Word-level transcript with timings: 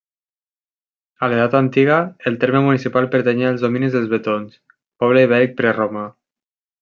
A 1.25 1.29
l'Edat 1.33 1.57
Antiga, 1.59 1.99
el 2.31 2.39
terme 2.45 2.61
municipal 2.69 3.09
pertanyia 3.15 3.51
als 3.53 3.67
dominis 3.69 3.93
dels 3.99 4.09
vetons, 4.17 4.57
poble 5.05 5.27
ibèric 5.31 5.55
preromà. 5.61 6.07